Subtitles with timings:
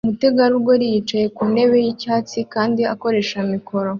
[0.05, 3.89] Umutegarugori yicaye ku ntebe yicyatsi kandi akoresha mikoro